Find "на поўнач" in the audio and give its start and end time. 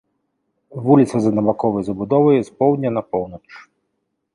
3.01-3.49